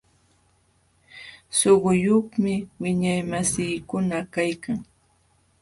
Suquyuqmi 1.57 2.53
wiñaymasiikuna 2.81 4.17
kaykan. 4.33 4.77